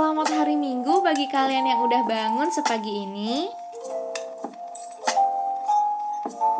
Selamat 0.00 0.32
hari 0.32 0.56
Minggu 0.56 1.04
bagi 1.04 1.28
kalian 1.28 1.68
yang 1.68 1.84
udah 1.84 2.08
bangun 2.08 2.48
sepagi 2.48 3.04
ini. 3.04 3.52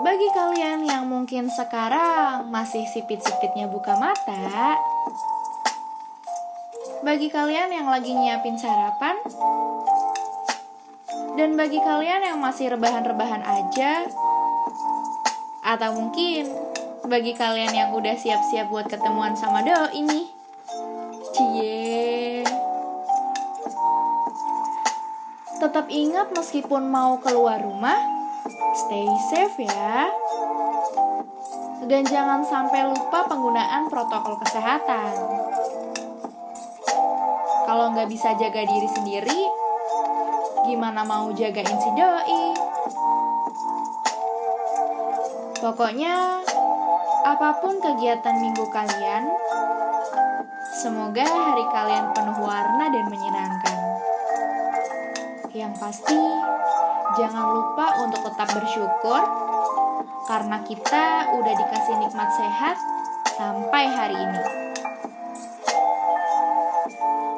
Bagi 0.04 0.28
kalian 0.36 0.84
yang 0.84 1.08
mungkin 1.08 1.48
sekarang 1.48 2.52
masih 2.52 2.84
sipit-sipitnya 2.92 3.64
buka 3.64 3.96
mata. 3.96 4.76
Bagi 7.00 7.32
kalian 7.32 7.72
yang 7.72 7.88
lagi 7.88 8.12
nyiapin 8.12 8.60
sarapan. 8.60 9.16
Dan 11.40 11.56
bagi 11.56 11.80
kalian 11.80 12.20
yang 12.20 12.44
masih 12.44 12.76
rebahan-rebahan 12.76 13.40
aja. 13.40 14.04
Atau 15.64 15.96
mungkin 15.96 16.44
bagi 17.08 17.32
kalian 17.32 17.72
yang 17.72 17.96
udah 17.96 18.20
siap-siap 18.20 18.68
buat 18.68 18.84
ketemuan 18.92 19.32
sama 19.32 19.64
doi 19.64 19.96
nih. 19.96 20.28
Cie. 21.32 21.79
Tetap 25.60 25.92
ingat 25.92 26.32
meskipun 26.32 26.88
mau 26.88 27.20
keluar 27.20 27.60
rumah, 27.60 28.00
stay 28.72 29.04
safe 29.28 29.68
ya. 29.68 30.08
Dan 31.84 32.00
jangan 32.08 32.40
sampai 32.40 32.88
lupa 32.88 33.28
penggunaan 33.28 33.84
protokol 33.92 34.40
kesehatan. 34.40 35.12
Kalau 37.68 37.92
nggak 37.92 38.08
bisa 38.08 38.32
jaga 38.40 38.64
diri 38.64 38.88
sendiri, 38.88 39.40
gimana 40.64 41.04
mau 41.04 41.28
jagain 41.36 41.76
si 41.76 41.90
doi? 41.92 42.44
Pokoknya, 45.60 46.40
apa 47.28 47.60
pun 47.60 47.76
kegiatan 47.84 48.36
minggu 48.40 48.64
kalian, 48.72 49.28
semoga 50.80 51.28
hari 51.28 51.68
kalian 51.68 52.16
penuh 52.16 52.38
warna 52.48 52.88
dan 52.88 53.04
menyenangkan. 53.12 53.59
Yang 55.50 55.82
pasti, 55.82 56.22
jangan 57.18 57.50
lupa 57.50 58.06
untuk 58.06 58.22
tetap 58.22 58.54
bersyukur 58.54 59.22
karena 60.30 60.62
kita 60.62 61.26
udah 61.34 61.54
dikasih 61.58 61.94
nikmat 61.98 62.30
sehat 62.38 62.76
sampai 63.34 63.84
hari 63.90 64.14
ini. 64.14 64.42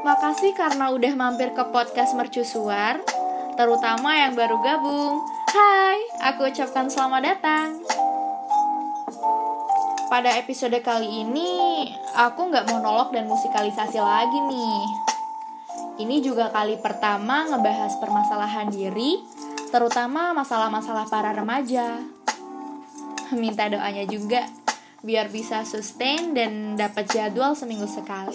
Makasih 0.05 0.53
karena 0.53 0.93
udah 0.93 1.13
mampir 1.17 1.57
ke 1.57 1.65
podcast 1.73 2.13
mercusuar, 2.13 3.01
terutama 3.57 4.13
yang 4.13 4.37
baru 4.37 4.61
gabung. 4.61 5.25
Hai, 5.49 5.97
aku 6.21 6.53
ucapkan 6.53 6.93
selamat 6.93 7.33
datang. 7.33 7.81
Pada 10.13 10.37
episode 10.37 10.77
kali 10.85 11.09
ini, 11.09 11.89
aku 12.13 12.53
nggak 12.53 12.69
monolog 12.69 13.09
dan 13.17 13.25
musikalisasi 13.25 13.97
lagi 13.97 14.37
nih. 14.53 15.12
Ini 16.03 16.19
juga 16.19 16.51
kali 16.51 16.83
pertama 16.83 17.47
ngebahas 17.47 17.95
permasalahan 18.03 18.75
diri, 18.75 19.23
terutama 19.71 20.35
masalah-masalah 20.35 21.07
para 21.07 21.31
remaja. 21.31 22.03
Minta 23.31 23.71
doanya 23.71 24.03
juga, 24.11 24.51
biar 25.07 25.31
bisa 25.31 25.63
sustain 25.63 26.35
dan 26.35 26.75
dapat 26.75 27.07
jadwal 27.07 27.55
seminggu 27.55 27.87
sekali. 27.87 28.35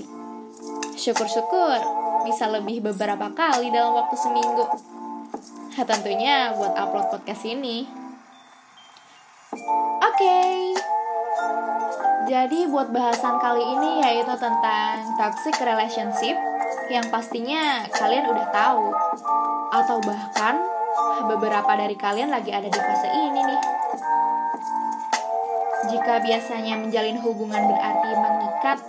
Syukur-syukur 0.95 2.07
bisa 2.23 2.47
lebih 2.47 2.87
beberapa 2.87 3.35
kali 3.35 3.67
dalam 3.67 3.99
waktu 3.99 4.15
seminggu. 4.15 4.63
Tentunya 5.75 6.55
buat 6.55 6.71
upload 6.71 7.19
podcast 7.19 7.43
ini. 7.43 7.83
Oke. 9.51 10.15
Okay. 10.15 10.55
Jadi 12.31 12.67
buat 12.71 12.91
bahasan 12.95 13.39
kali 13.39 13.63
ini 13.63 14.03
yaitu 14.03 14.35
tentang 14.39 14.99
toxic 15.15 15.55
relationship 15.63 16.35
yang 16.87 17.07
pastinya 17.11 17.83
kalian 17.91 18.31
udah 18.31 18.47
tahu 18.51 18.87
atau 19.75 19.97
bahkan 19.99 20.55
beberapa 21.27 21.71
dari 21.75 21.95
kalian 21.99 22.31
lagi 22.31 22.51
ada 22.55 22.67
di 22.67 22.79
fase 22.79 23.07
ini 23.11 23.41
nih. 23.43 23.61
Jika 25.87 26.19
biasanya 26.19 26.79
menjalin 26.79 27.19
hubungan 27.23 27.63
berarti 27.67 28.09
mengikat 28.15 28.79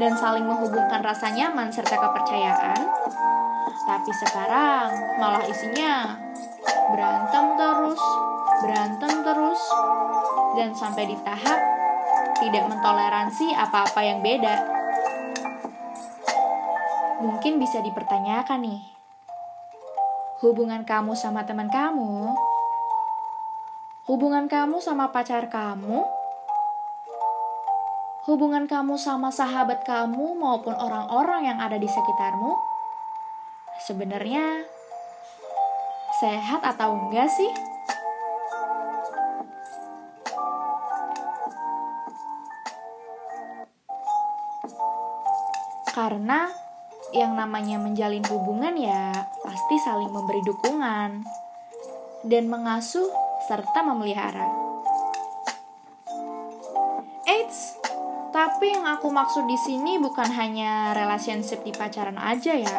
dan 0.00 0.12
saling 0.16 0.44
menghubungkan 0.48 1.00
rasa 1.04 1.32
nyaman 1.32 1.68
serta 1.68 1.96
kepercayaan, 1.96 2.80
tapi 3.84 4.10
sekarang 4.16 4.88
malah 5.20 5.44
isinya 5.48 6.16
berantem 6.92 7.44
terus, 7.56 8.02
berantem 8.64 9.12
terus, 9.24 9.62
dan 10.56 10.72
sampai 10.72 11.04
di 11.08 11.16
tahap 11.20 11.60
tidak 12.40 12.64
mentoleransi 12.72 13.52
apa-apa 13.52 14.00
yang 14.00 14.24
beda. 14.24 14.79
Mungkin 17.20 17.60
bisa 17.60 17.84
dipertanyakan 17.84 18.64
nih, 18.64 18.80
hubungan 20.40 20.88
kamu 20.88 21.12
sama 21.12 21.44
teman 21.44 21.68
kamu, 21.68 22.32
hubungan 24.08 24.48
kamu 24.48 24.80
sama 24.80 25.12
pacar 25.12 25.52
kamu, 25.52 26.00
hubungan 28.24 28.64
kamu 28.64 28.96
sama 28.96 29.28
sahabat 29.28 29.84
kamu 29.84 30.32
maupun 30.32 30.72
orang-orang 30.72 31.44
yang 31.44 31.58
ada 31.60 31.76
di 31.76 31.84
sekitarmu, 31.84 32.56
sebenarnya 33.84 34.64
sehat 36.24 36.64
atau 36.64 36.96
enggak 36.96 37.28
sih? 37.28 37.52
Karena 45.92 46.69
yang 47.10 47.34
namanya 47.34 47.78
menjalin 47.82 48.22
hubungan 48.30 48.74
ya 48.78 49.26
pasti 49.42 49.76
saling 49.82 50.10
memberi 50.14 50.42
dukungan 50.46 51.26
dan 52.26 52.44
mengasuh 52.46 53.06
serta 53.50 53.82
memelihara. 53.82 54.46
Eits, 57.26 57.78
tapi 58.30 58.74
yang 58.74 58.86
aku 58.86 59.10
maksud 59.10 59.46
di 59.50 59.58
sini 59.58 59.98
bukan 59.98 60.28
hanya 60.34 60.94
relationship 60.94 61.62
di 61.66 61.74
pacaran 61.74 62.18
aja 62.18 62.54
ya. 62.54 62.78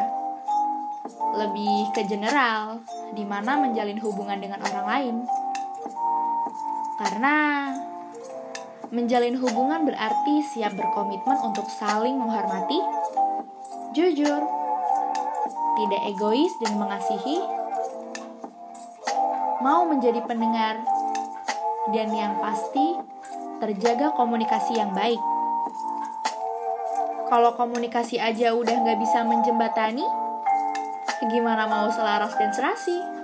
Lebih 1.32 1.96
ke 1.96 2.08
general, 2.08 2.84
di 3.16 3.24
mana 3.24 3.60
menjalin 3.60 4.00
hubungan 4.00 4.40
dengan 4.40 4.60
orang 4.64 4.86
lain. 4.88 5.16
Karena 7.00 7.36
menjalin 8.92 9.40
hubungan 9.40 9.88
berarti 9.88 10.44
siap 10.52 10.76
berkomitmen 10.76 11.40
untuk 11.48 11.64
saling 11.80 12.20
menghormati, 12.20 12.76
jujur, 13.96 14.44
tidak 15.80 16.02
egois 16.12 16.52
dan 16.60 16.76
mengasihi, 16.76 17.40
mau 19.64 19.88
menjadi 19.88 20.20
pendengar, 20.28 20.84
dan 21.96 22.12
yang 22.12 22.36
pasti 22.44 23.00
terjaga 23.64 24.12
komunikasi 24.14 24.76
yang 24.76 24.92
baik. 24.92 25.20
Kalau 27.32 27.56
komunikasi 27.56 28.20
aja 28.20 28.52
udah 28.52 28.76
nggak 28.76 29.00
bisa 29.00 29.24
menjembatani, 29.24 30.04
gimana 31.32 31.64
mau 31.64 31.88
selaras 31.88 32.36
dan 32.36 32.52
serasi? 32.52 33.22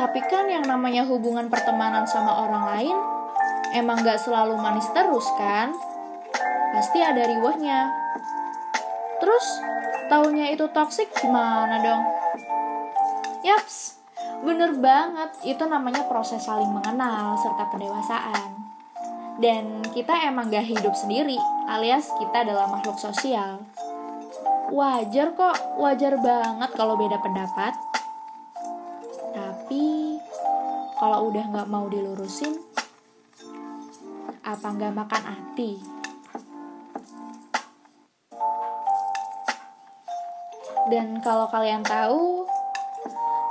Tapi 0.00 0.16
kan 0.24 0.48
yang 0.48 0.64
namanya 0.64 1.04
hubungan 1.04 1.52
pertemanan 1.52 2.08
sama 2.08 2.48
orang 2.48 2.64
lain 2.72 2.96
emang 3.76 4.00
gak 4.00 4.16
selalu 4.16 4.56
manis 4.56 4.88
terus 4.96 5.28
kan? 5.36 5.76
Pasti 6.72 7.04
ada 7.04 7.20
riwahnya. 7.28 7.92
Terus, 9.20 9.46
taunya 10.08 10.48
itu 10.56 10.64
toxic 10.72 11.12
gimana 11.20 11.84
dong? 11.84 12.02
Yaps, 13.44 14.00
bener 14.40 14.72
banget. 14.80 15.36
Itu 15.44 15.68
namanya 15.68 16.08
proses 16.08 16.48
saling 16.48 16.72
mengenal 16.72 17.36
serta 17.36 17.68
pendewasaan. 17.68 18.56
Dan 19.36 19.84
kita 19.92 20.16
emang 20.32 20.48
gak 20.48 20.64
hidup 20.64 20.96
sendiri, 20.96 21.36
alias 21.68 22.08
kita 22.16 22.48
adalah 22.48 22.72
makhluk 22.72 22.96
sosial. 22.96 23.60
Wajar 24.72 25.36
kok, 25.36 25.76
wajar 25.76 26.16
banget 26.16 26.70
kalau 26.72 26.96
beda 26.96 27.20
pendapat. 27.20 27.76
Kalau 31.00 31.32
udah 31.32 31.48
gak 31.48 31.72
mau 31.72 31.88
dilurusin, 31.88 32.60
apa 34.44 34.66
gak 34.76 34.92
makan 34.92 35.24
hati? 35.32 35.80
Dan 40.92 41.24
kalau 41.24 41.48
kalian 41.48 41.80
tahu, 41.80 42.44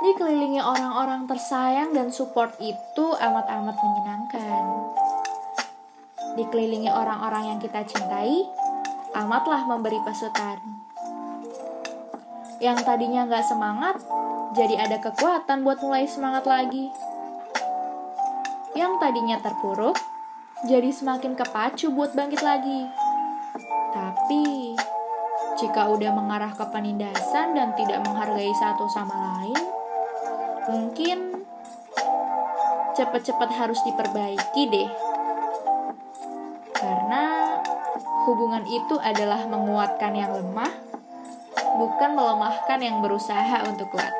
dikelilingi 0.06 0.62
orang-orang 0.62 1.26
tersayang 1.26 1.90
dan 1.90 2.14
support 2.14 2.54
itu 2.62 3.06
amat-amat 3.18 3.74
menyenangkan. 3.74 4.64
Dikelilingi 6.38 6.86
orang-orang 6.86 7.50
yang 7.50 7.58
kita 7.58 7.82
cintai, 7.82 8.46
amatlah 9.18 9.66
memberi 9.66 9.98
pasukan. 10.06 10.62
Yang 12.62 12.78
tadinya 12.86 13.26
gak 13.26 13.42
semangat, 13.42 13.98
jadi 14.54 14.86
ada 14.86 15.02
kekuatan 15.02 15.66
buat 15.66 15.82
mulai 15.82 16.06
semangat 16.06 16.46
lagi. 16.46 17.10
Yang 18.70 18.92
tadinya 19.02 19.36
terpuruk, 19.42 19.98
jadi 20.70 20.94
semakin 20.94 21.34
kepacu 21.34 21.90
buat 21.90 22.14
bangkit 22.14 22.38
lagi. 22.38 22.86
Tapi, 23.90 24.78
jika 25.58 25.90
udah 25.90 26.14
mengarah 26.14 26.54
ke 26.54 26.62
penindasan 26.70 27.58
dan 27.58 27.74
tidak 27.74 28.06
menghargai 28.06 28.54
satu 28.54 28.86
sama 28.86 29.42
lain, 29.42 29.62
mungkin 30.70 31.18
cepat-cepat 32.94 33.50
harus 33.58 33.80
diperbaiki 33.82 34.62
deh. 34.70 34.90
Karena 36.76 37.58
hubungan 38.28 38.62
itu 38.70 38.94
adalah 39.02 39.50
menguatkan 39.50 40.14
yang 40.14 40.30
lemah, 40.30 40.70
bukan 41.74 42.10
melemahkan 42.14 42.78
yang 42.78 43.02
berusaha 43.02 43.66
untuk 43.66 43.90
kuat. 43.90 44.19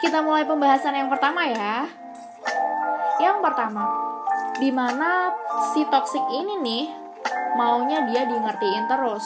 Kita 0.00 0.24
mulai 0.24 0.48
pembahasan 0.48 0.96
yang 0.96 1.12
pertama 1.12 1.44
ya. 1.44 1.84
Yang 3.20 3.36
pertama, 3.44 3.84
di 4.56 4.72
mana 4.72 5.28
si 5.76 5.84
toxic 5.92 6.24
ini 6.32 6.56
nih 6.64 6.84
maunya 7.52 8.08
dia 8.08 8.24
di 8.24 8.32
ngertiin 8.32 8.88
terus, 8.88 9.24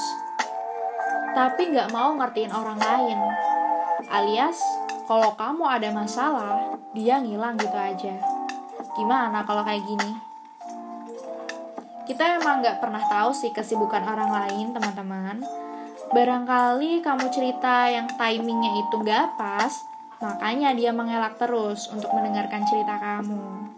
tapi 1.31 1.71
nggak 1.71 1.95
mau 1.95 2.19
ngertiin 2.19 2.51
orang 2.51 2.75
lain. 2.83 3.19
Alias, 4.11 4.59
kalau 5.07 5.39
kamu 5.39 5.63
ada 5.63 5.95
masalah, 5.95 6.75
dia 6.91 7.23
ngilang 7.23 7.55
gitu 7.55 7.79
aja. 7.79 8.19
Gimana 8.99 9.47
kalau 9.47 9.63
kayak 9.63 9.87
gini? 9.87 10.11
Kita 12.05 12.43
emang 12.43 12.67
nggak 12.67 12.83
pernah 12.83 13.07
tahu 13.07 13.31
sih 13.31 13.55
kesibukan 13.55 14.03
orang 14.03 14.31
lain, 14.43 14.75
teman-teman. 14.75 15.39
Barangkali 16.11 16.99
kamu 16.99 17.31
cerita 17.31 17.87
yang 17.87 18.11
timingnya 18.19 18.75
itu 18.75 18.95
nggak 18.99 19.39
pas, 19.39 19.94
makanya 20.25 20.73
dia 20.73 20.89
mengelak 20.97 21.37
terus 21.37 21.93
untuk 21.93 22.09
mendengarkan 22.17 22.65
cerita 22.65 22.97
kamu. 22.97 23.69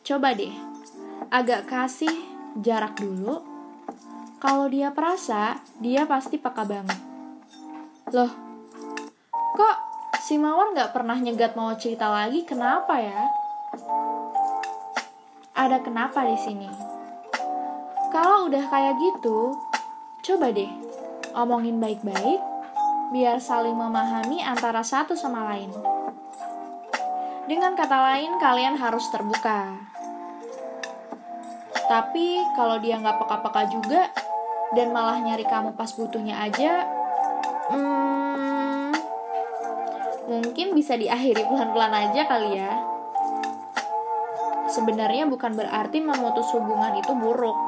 Coba 0.00 0.32
deh, 0.32 0.52
agak 1.28 1.68
kasih 1.68 2.12
jarak 2.56 2.96
dulu. 2.96 3.44
Kalau 4.40 4.66
dia 4.72 4.88
perasa, 4.90 5.60
dia 5.76 6.08
pasti 6.08 6.40
peka 6.40 6.64
banget. 6.64 6.98
Loh, 8.16 8.32
kok 9.52 9.76
si 10.24 10.40
Mawar 10.40 10.72
nggak 10.72 10.96
pernah 10.96 11.20
nyegat 11.20 11.52
mau 11.52 11.70
cerita 11.76 12.08
lagi? 12.08 12.42
Kenapa 12.48 12.96
ya? 12.98 13.20
Ada 15.52 15.84
kenapa 15.84 16.24
di 16.26 16.34
sini? 16.40 16.68
Kalau 18.10 18.48
udah 18.48 18.64
kayak 18.72 18.98
gitu, 18.98 19.54
coba 20.24 20.48
deh 20.50 20.68
omongin 21.32 21.80
baik-baik 21.80 22.51
biar 23.12 23.44
saling 23.44 23.76
memahami 23.76 24.40
antara 24.40 24.80
satu 24.80 25.12
sama 25.12 25.44
lain. 25.52 25.68
Dengan 27.44 27.76
kata 27.76 27.98
lain, 28.08 28.40
kalian 28.40 28.80
harus 28.80 29.04
terbuka. 29.12 29.76
Tapi 31.84 32.40
kalau 32.56 32.80
dia 32.80 32.96
nggak 32.96 33.20
peka-peka 33.20 33.62
juga 33.68 34.08
dan 34.72 34.96
malah 34.96 35.20
nyari 35.20 35.44
kamu 35.44 35.76
pas 35.76 35.92
butuhnya 35.92 36.40
aja, 36.40 36.88
hmm, 37.68 38.96
mungkin 40.32 40.72
bisa 40.72 40.96
diakhiri 40.96 41.44
pelan-pelan 41.44 41.92
aja 41.92 42.24
kali 42.24 42.56
ya. 42.56 42.72
Sebenarnya 44.72 45.28
bukan 45.28 45.52
berarti 45.52 46.00
memutus 46.00 46.48
hubungan 46.56 46.96
itu 46.96 47.12
buruk, 47.12 47.58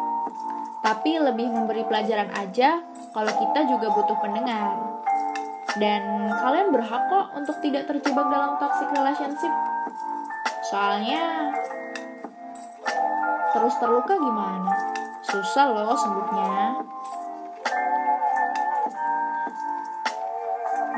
tapi 0.81 1.21
lebih 1.21 1.53
memberi 1.53 1.85
pelajaran 1.85 2.33
aja 2.33 2.81
kalau 3.13 3.33
kita 3.37 3.69
juga 3.69 3.93
butuh 3.93 4.17
pendengar. 4.25 4.94
Dan 5.75 6.31
kalian 6.31 6.71
berhak 6.71 7.03
kok 7.11 7.35
untuk 7.35 7.59
tidak 7.59 7.91
terjebak 7.91 8.27
dalam 8.31 8.55
toxic 8.63 8.87
relationship. 8.95 9.51
Soalnya 10.71 11.51
terus 13.51 13.75
terluka 13.83 14.15
gimana? 14.15 14.71
Susah 15.27 15.67
loh 15.75 15.95
sembuhnya. 15.99 16.79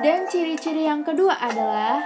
Dan 0.05 0.29
ciri-ciri 0.29 0.85
yang 0.85 1.01
kedua 1.01 1.41
adalah 1.41 2.05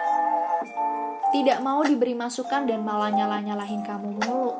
tidak 1.35 1.59
mau 1.63 1.83
diberi 1.83 2.15
masukan 2.15 2.67
dan 2.67 2.87
malah 2.87 3.11
nyalah-nyalahin 3.11 3.83
kamu 3.83 4.15
mulu. 4.15 4.55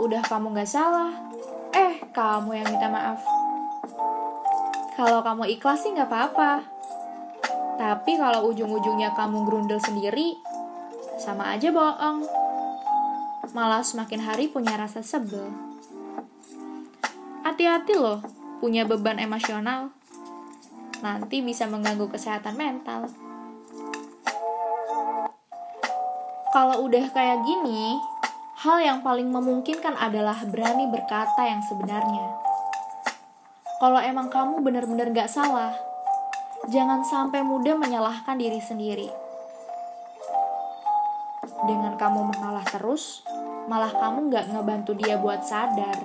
Udah 0.00 0.24
kamu 0.24 0.56
gak 0.56 0.68
salah, 0.68 1.12
eh 1.76 2.00
kamu 2.12 2.56
yang 2.56 2.68
minta 2.72 2.88
maaf. 2.88 3.41
Kalau 4.94 5.24
kamu 5.24 5.48
ikhlas 5.56 5.84
sih 5.84 5.92
gak 5.96 6.12
apa-apa. 6.12 6.64
Tapi 7.80 8.20
kalau 8.20 8.52
ujung-ujungnya 8.52 9.16
kamu 9.16 9.48
grundel 9.48 9.80
sendiri, 9.80 10.36
sama 11.16 11.56
aja 11.56 11.72
bohong. 11.72 12.28
Malah 13.56 13.82
semakin 13.82 14.20
hari 14.22 14.52
punya 14.52 14.76
rasa 14.76 15.00
sebel. 15.00 15.48
Hati-hati 17.42 17.98
loh, 17.98 18.22
punya 18.62 18.86
beban 18.86 19.18
emosional 19.18 19.90
nanti 21.02 21.42
bisa 21.42 21.66
mengganggu 21.66 22.06
kesehatan 22.06 22.54
mental. 22.54 23.10
Kalau 26.54 26.86
udah 26.86 27.10
kayak 27.10 27.42
gini, 27.42 27.98
hal 28.62 28.78
yang 28.78 28.98
paling 29.02 29.26
memungkinkan 29.26 29.98
adalah 29.98 30.38
berani 30.46 30.86
berkata 30.86 31.42
yang 31.42 31.60
sebenarnya. 31.66 32.41
Kalau 33.82 33.98
emang 33.98 34.30
kamu 34.30 34.62
benar-benar 34.62 35.10
gak 35.10 35.26
salah, 35.26 35.74
jangan 36.70 37.02
sampai 37.02 37.42
mudah 37.42 37.74
menyalahkan 37.74 38.38
diri 38.38 38.62
sendiri. 38.62 39.10
Dengan 41.66 41.98
kamu 41.98 42.30
mengalah 42.30 42.62
terus, 42.62 43.26
malah 43.66 43.90
kamu 43.90 44.30
gak 44.30 44.54
ngebantu 44.54 44.94
dia 44.94 45.18
buat 45.18 45.42
sadar. 45.42 45.98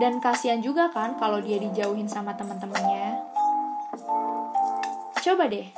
Dan 0.00 0.16
kasihan 0.24 0.64
juga 0.64 0.88
kan 0.88 1.20
kalau 1.20 1.44
dia 1.44 1.60
dijauhin 1.60 2.08
sama 2.08 2.32
teman-temannya. 2.40 3.20
Coba 5.20 5.52
deh, 5.52 5.68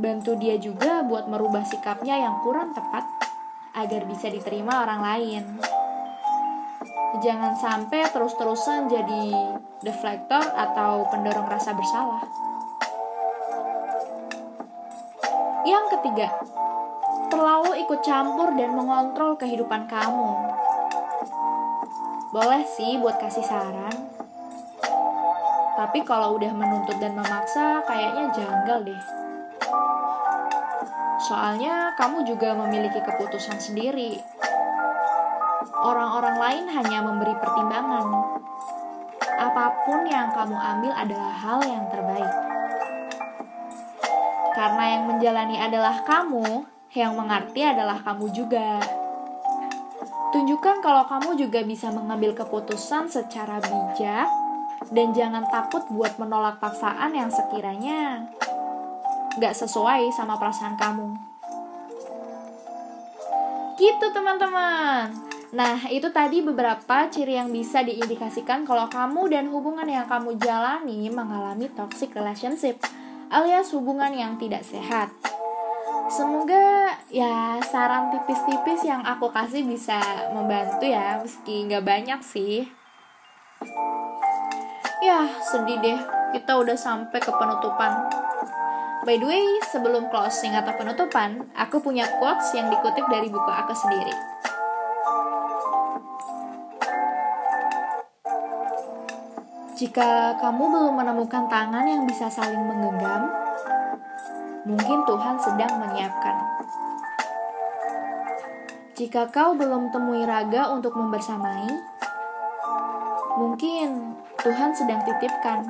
bantu 0.00 0.32
dia 0.40 0.56
juga 0.56 1.04
buat 1.04 1.28
merubah 1.28 1.68
sikapnya 1.68 2.16
yang 2.16 2.40
kurang 2.40 2.72
tepat 2.72 3.04
agar 3.76 4.08
bisa 4.08 4.32
diterima 4.32 4.80
orang 4.80 5.00
lain. 5.04 5.44
Jangan 7.18 7.58
sampai 7.58 8.06
terus-terusan 8.14 8.86
jadi 8.86 9.34
deflektor 9.82 10.46
atau 10.54 11.10
pendorong 11.10 11.50
rasa 11.50 11.74
bersalah. 11.74 12.22
Yang 15.66 15.98
ketiga, 15.98 16.30
terlalu 17.34 17.82
ikut 17.82 18.00
campur 18.06 18.54
dan 18.54 18.78
mengontrol 18.78 19.34
kehidupan 19.34 19.90
kamu. 19.90 20.30
Boleh 22.30 22.62
sih 22.62 22.94
buat 23.02 23.18
kasih 23.18 23.42
saran, 23.42 23.96
tapi 25.80 26.06
kalau 26.06 26.38
udah 26.38 26.52
menuntut 26.52 27.00
dan 27.00 27.16
memaksa, 27.16 27.80
kayaknya 27.88 28.30
janggal 28.36 28.84
deh. 28.84 29.02
Soalnya 31.24 31.96
kamu 31.96 32.28
juga 32.28 32.52
memiliki 32.52 33.00
keputusan 33.00 33.56
sendiri. 33.56 34.20
Orang-orang 35.60 36.40
lain 36.40 36.64
hanya 36.72 37.04
memberi 37.04 37.36
pertimbangan. 37.36 38.08
Apa 39.20 39.84
pun 39.84 40.08
yang 40.08 40.32
kamu 40.32 40.56
ambil 40.56 40.92
adalah 40.96 41.32
hal 41.36 41.60
yang 41.68 41.84
terbaik. 41.92 42.34
Karena 44.56 44.84
yang 44.96 45.02
menjalani 45.04 45.56
adalah 45.60 46.00
kamu, 46.08 46.64
yang 46.96 47.12
mengerti 47.12 47.60
adalah 47.60 48.00
kamu 48.00 48.32
juga. 48.32 48.80
Tunjukkan 50.32 50.80
kalau 50.80 51.04
kamu 51.04 51.36
juga 51.36 51.60
bisa 51.60 51.92
mengambil 51.92 52.32
keputusan 52.32 53.12
secara 53.12 53.60
bijak 53.60 54.28
dan 54.88 55.12
jangan 55.12 55.44
takut 55.52 55.84
buat 55.92 56.16
menolak 56.16 56.56
paksaan 56.56 57.12
yang 57.12 57.28
sekiranya 57.28 58.32
gak 59.36 59.52
sesuai 59.52 60.08
sama 60.16 60.40
perasaan 60.40 60.80
kamu. 60.80 61.08
Gitu 63.76 64.06
teman-teman. 64.12 65.29
Nah, 65.50 65.82
itu 65.90 66.06
tadi 66.14 66.46
beberapa 66.46 67.10
ciri 67.10 67.34
yang 67.34 67.50
bisa 67.50 67.82
diindikasikan 67.82 68.62
kalau 68.62 68.86
kamu 68.86 69.26
dan 69.34 69.50
hubungan 69.50 69.86
yang 69.86 70.06
kamu 70.06 70.38
jalani 70.38 71.10
mengalami 71.10 71.66
toxic 71.74 72.14
relationship 72.14 72.78
alias 73.30 73.74
hubungan 73.74 74.14
yang 74.14 74.38
tidak 74.38 74.62
sehat. 74.62 75.10
Semoga 76.10 76.98
ya 77.10 77.62
saran 77.62 78.10
tipis-tipis 78.10 78.82
yang 78.82 79.02
aku 79.06 79.30
kasih 79.30 79.62
bisa 79.62 79.98
membantu 80.34 80.86
ya, 80.86 81.18
meski 81.22 81.66
nggak 81.70 81.86
banyak 81.86 82.20
sih. 82.22 82.66
Ya, 85.02 85.30
sedih 85.46 85.78
deh. 85.82 85.98
Kita 86.34 86.58
udah 86.62 86.78
sampai 86.78 87.18
ke 87.18 87.30
penutupan. 87.30 88.10
By 89.06 89.16
the 89.18 89.26
way, 89.26 89.46
sebelum 89.70 90.10
closing 90.12 90.54
atau 90.54 90.74
penutupan, 90.78 91.46
aku 91.54 91.80
punya 91.82 92.06
quotes 92.20 92.52
yang 92.52 92.68
dikutip 92.70 93.06
dari 93.10 93.32
buku 93.32 93.50
aku 93.50 93.72
sendiri. 93.72 94.39
Jika 99.80 100.36
kamu 100.36 100.76
belum 100.76 100.92
menemukan 100.92 101.48
tangan 101.48 101.88
yang 101.88 102.04
bisa 102.04 102.28
saling 102.28 102.60
menggenggam, 102.68 103.32
mungkin 104.68 105.08
Tuhan 105.08 105.40
sedang 105.40 105.80
menyiapkan. 105.80 106.36
Jika 108.92 109.32
kau 109.32 109.56
belum 109.56 109.88
temui 109.88 110.28
raga 110.28 110.68
untuk 110.76 110.92
membersamai, 111.00 111.72
mungkin 113.40 114.20
Tuhan 114.44 114.76
sedang 114.76 115.00
titipkan. 115.00 115.64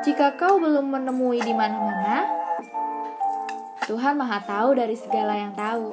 Jika 0.00 0.40
kau 0.40 0.56
belum 0.56 0.88
menemui 0.96 1.44
di 1.44 1.52
mana-mana, 1.52 2.24
Tuhan 3.84 4.16
Maha 4.16 4.40
Tahu 4.40 4.72
dari 4.72 4.96
segala 4.96 5.36
yang 5.36 5.52
tahu. 5.52 5.92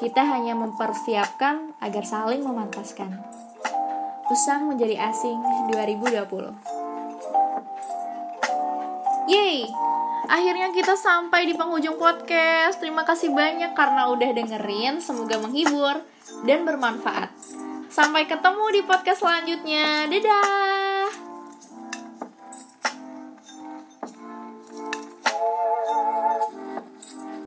Kita 0.00 0.24
hanya 0.24 0.56
mempersiapkan 0.56 1.76
agar 1.84 2.04
saling 2.08 2.40
memantaskan. 2.40 3.20
Usang 4.32 4.72
menjadi 4.72 4.96
asing 5.12 5.36
2020. 5.68 6.56
Yeay, 9.28 9.68
akhirnya 10.28 10.72
kita 10.72 10.96
sampai 10.96 11.44
di 11.44 11.52
penghujung 11.56 12.00
podcast. 12.00 12.80
Terima 12.80 13.04
kasih 13.04 13.32
banyak 13.32 13.76
karena 13.76 14.08
udah 14.08 14.30
dengerin. 14.32 15.00
Semoga 15.04 15.36
menghibur 15.40 16.00
dan 16.48 16.64
bermanfaat. 16.64 17.32
Sampai 17.92 18.24
ketemu 18.24 18.64
di 18.72 18.80
podcast 18.84 19.20
selanjutnya. 19.20 20.08
Dadah! 20.08 20.73